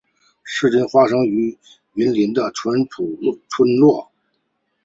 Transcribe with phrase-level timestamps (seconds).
[0.61, 1.55] 故事发生于
[1.93, 4.11] 云林的纯朴村落